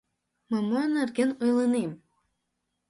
[0.49, 1.91] Мый мо нерген ойлынем?